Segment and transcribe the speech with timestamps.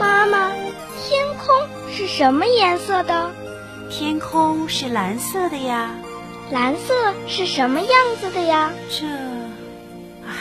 [0.00, 0.50] 妈妈，
[1.02, 3.30] 天空是什么颜色的？
[3.90, 5.94] 天空是蓝色的呀。
[6.50, 6.94] 蓝色
[7.28, 8.72] 是什么样子的呀？
[8.88, 9.06] 这，
[10.26, 10.32] 唉。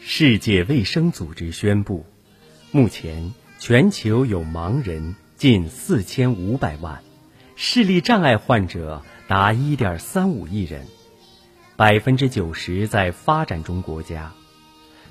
[0.00, 2.04] 世界卫生组织宣布，
[2.72, 3.32] 目前
[3.66, 7.02] 全球有盲人近四千五百万，
[7.56, 10.84] 视力障碍患者达一点三五亿人，
[11.74, 14.32] 百分之九十在发展中国家。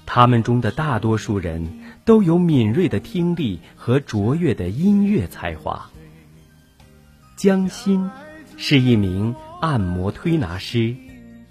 [0.06, 5.90] 他们中的大多数人都有敏锐的听力和卓越的音乐才华。
[7.36, 8.08] 江欣
[8.56, 10.96] 是一名按摩推拿师，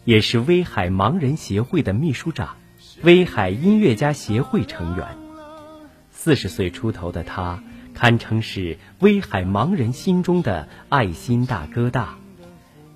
[0.05, 2.59] 也是威海盲人协会的秘书长。
[3.02, 5.05] 威海音乐家协会成员，
[6.25, 12.15] 四十岁出头的他，堪称是威海盲人心中的爱心大哥大。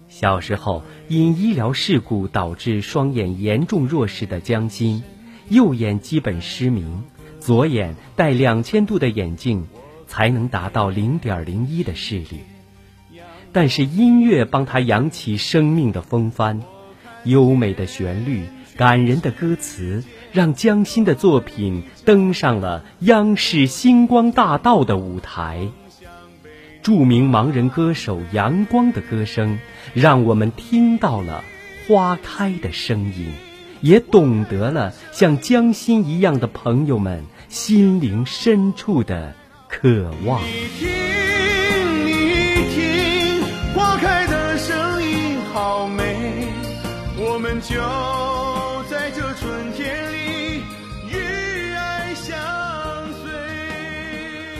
[0.08, 5.02] 小时候因医疗事故导致双眼严重弱视的江欣，
[5.48, 7.02] 右眼基本失明，
[7.40, 9.66] 左眼戴两千度的眼镜，
[10.06, 12.42] 才能达到零点零一的视力。
[13.50, 16.62] 但是音乐帮他扬起生命的风帆，
[17.24, 18.44] 优美的旋律。
[18.76, 20.04] 感人的歌词
[20.36, 25.68] 让江心的作品登上了央视星光大道的舞台。
[26.82, 29.58] 著名盲人歌手杨光的歌声，
[29.94, 31.42] 让我们听到了
[31.88, 33.32] 花开的声音，
[33.80, 39.32] 也懂得了像江心一样的朋友们心灵深处的
[39.70, 40.42] 渴望。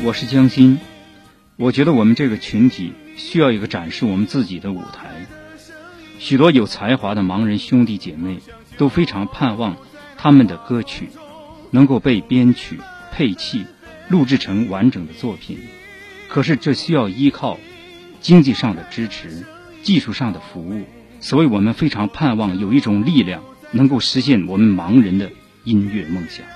[0.07, 0.79] 我是江心，
[1.57, 5.27] 我觉得我们这个群体需要一个展示我们自己的舞台。
[6.21, 8.39] 许多有才华的盲人兄弟姐妹
[8.79, 9.77] 都非常盼望
[10.17, 11.09] 他们的歌曲
[11.73, 12.79] 能够被编曲、
[13.11, 13.67] 配器、
[14.09, 15.59] 录制成完整的作品。
[16.29, 17.59] 可是这需要依靠
[18.21, 19.45] 经济上的支持、
[19.83, 20.85] 技术上的服务，
[21.19, 23.43] 所以我们非常盼望有一种力量
[23.73, 25.33] 能够实现我们盲人的
[25.65, 26.47] 音乐梦想。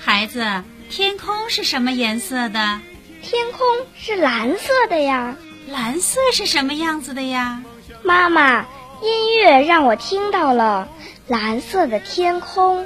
[0.00, 0.64] 孩子。
[0.88, 2.80] 天空是什么颜色的？
[3.22, 5.36] 天空是蓝色的呀。
[5.68, 7.62] 蓝色是什么样子的呀？
[8.02, 8.66] 妈妈，
[9.02, 10.88] 音乐让我听到了
[11.28, 12.84] 蓝色的天空。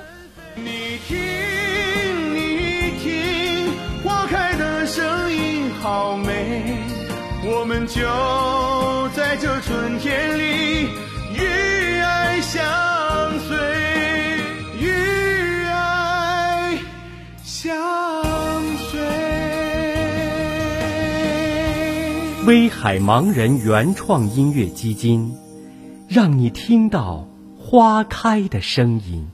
[0.54, 1.16] 你听，
[2.34, 6.76] 你听，花开的声音好美，
[7.44, 10.88] 我们就在这春天里
[22.46, 25.34] 威海盲人原创音乐基金，
[26.08, 27.26] 让你听到
[27.58, 29.30] 花开的声音。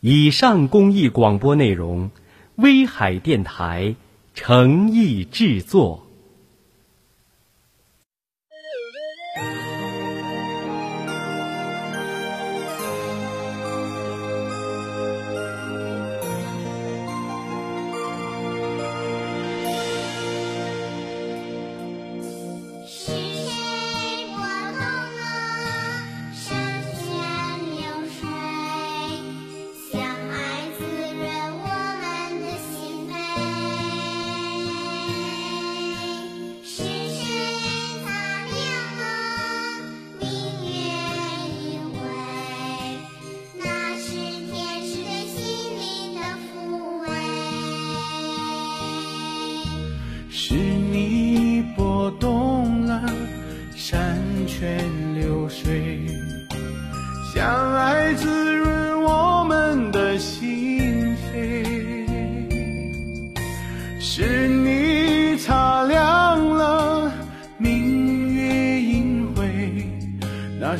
[0.00, 2.10] 以上公益广播内容，
[2.56, 3.94] 威海电台
[4.34, 6.07] 诚意制作。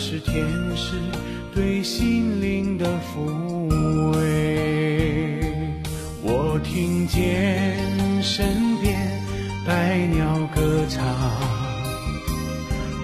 [0.01, 0.47] 是天
[0.77, 0.95] 使
[1.53, 3.67] 对心灵的抚
[4.13, 5.41] 慰，
[6.23, 7.77] 我听见
[8.23, 8.97] 身边
[9.67, 10.25] 百鸟
[10.55, 11.05] 歌唱，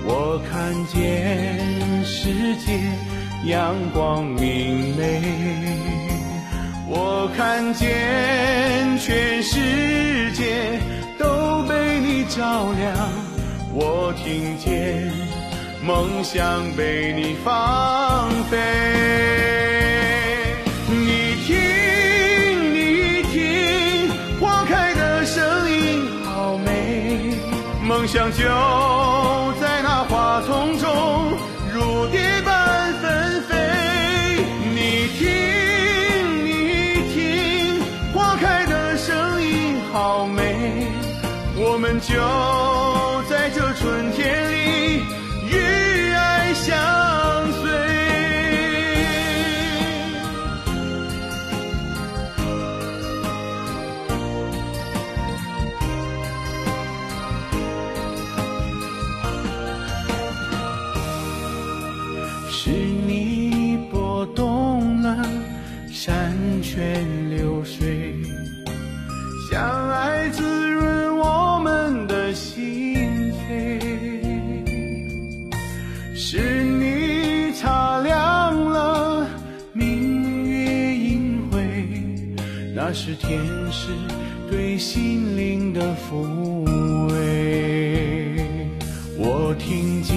[0.06, 1.58] 我看见
[2.04, 2.78] 世界
[3.44, 5.20] 阳光明媚，
[6.86, 10.78] 我看见全世界
[11.18, 12.96] 都被你照亮，
[13.72, 15.23] 我听见。
[15.86, 18.56] 梦想被你放飞。
[20.88, 24.10] 你听你听
[24.40, 27.34] 花开的声音好美。
[27.82, 28.48] 梦想就
[62.64, 65.22] 是你拨动了
[65.92, 68.14] 山泉流水，
[69.50, 73.78] 相爱滋润我们的心扉。
[76.16, 79.28] 是你擦亮了
[79.74, 81.60] 明月阴辉，
[82.74, 83.38] 那是天
[83.70, 83.90] 使
[84.50, 88.42] 对心灵的抚慰。
[89.18, 90.16] 我听见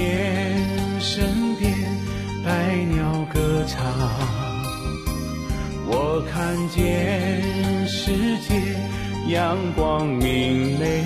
[1.02, 1.26] 身
[1.60, 1.77] 边
[2.48, 2.54] 百
[2.86, 3.84] 鸟歌唱，
[5.86, 8.56] 我看见世界
[9.28, 11.04] 阳光明媚，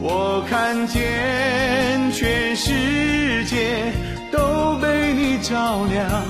[0.00, 3.92] 我看见全世界
[4.32, 6.24] 都被你照亮，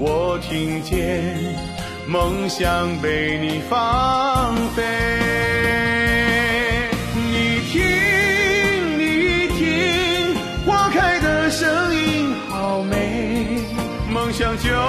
[0.00, 1.36] 我听见
[2.08, 5.29] 梦想被你放飞。
[14.40, 14.79] 将就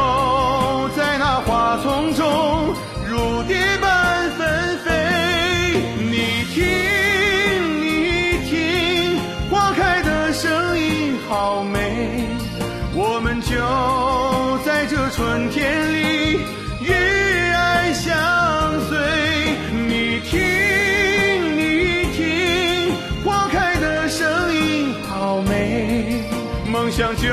[26.92, 27.30] 想就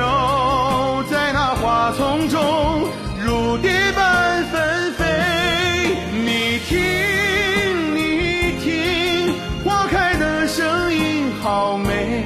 [1.10, 2.88] 在那花丛中，
[3.26, 5.05] 如蝶般纷飞。
[6.12, 6.78] 你听，
[7.93, 9.34] 你听，
[9.64, 12.22] 花开的声音好美，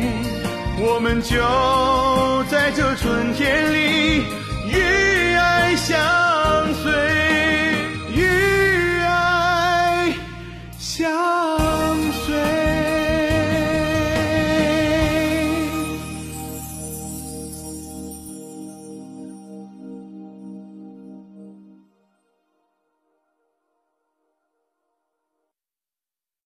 [0.79, 4.25] 我们就在这春天里
[4.69, 5.99] 与爱相